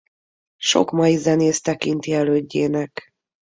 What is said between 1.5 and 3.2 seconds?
tekinti elődjének.